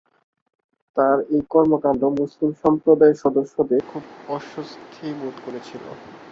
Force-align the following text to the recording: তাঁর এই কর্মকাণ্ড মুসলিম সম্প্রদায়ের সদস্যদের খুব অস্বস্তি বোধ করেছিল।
তাঁর 0.97 1.17
এই 1.33 1.41
কর্মকাণ্ড 1.51 2.01
মুসলিম 2.19 2.51
সম্প্রদায়ের 2.63 3.21
সদস্যদের 3.23 3.81
খুব 3.91 4.03
অস্বস্তি 4.29 5.07
বোধ 5.19 5.35
করেছিল। 5.45 5.85